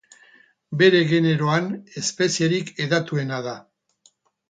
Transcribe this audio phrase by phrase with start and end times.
[0.81, 1.69] Bere generoan
[2.03, 3.59] espezierik hedatuena da.